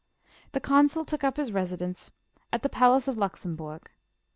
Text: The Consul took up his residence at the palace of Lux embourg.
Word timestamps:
The 0.53 0.59
Consul 0.59 1.05
took 1.05 1.23
up 1.23 1.37
his 1.37 1.51
residence 1.51 2.11
at 2.51 2.63
the 2.63 2.69
palace 2.69 3.07
of 3.07 3.19
Lux 3.19 3.45
embourg. 3.45 3.91